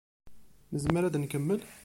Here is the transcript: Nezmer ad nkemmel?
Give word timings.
Nezmer 0.73 1.03
ad 1.03 1.15
nkemmel? 1.19 1.61